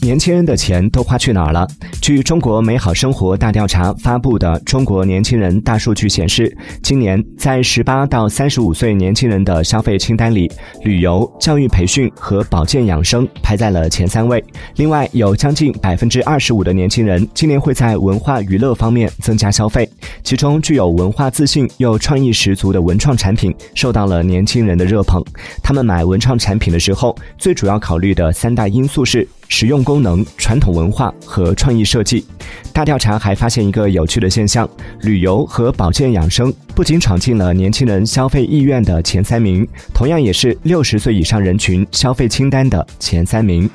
[0.00, 1.66] 年轻人的钱都花去哪儿了？
[2.00, 10.50] 据中国美好生活大调查发布的《中国年轻人大数据》显示，今年在十八到三十五岁年轻人的消费清单里，
[10.82, 14.42] 旅游、教育培训和保健养生排在了前三位。
[14.76, 19.88] 另外，有将近百分之二十五的年轻人今年会在文化娱乐方面增加消费，
[20.22, 25.24] 其中具有文化自信又创意十足的文创产品受到了年轻人的热捧。
[25.62, 29.26] 他们买文创产品的时候，最主要考虑的三大因素是。
[29.48, 32.24] 使用功能、传统文化和创意设计。
[32.72, 34.68] 大调查还发现一个有趣的现象：
[35.02, 43.70] 旅游和保健养生不仅闯进了年轻人消费意愿的前三名，同样也是六十岁以上人群消费清单的前三名。